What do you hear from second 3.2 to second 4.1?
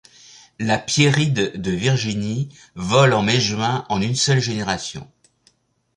mai juin en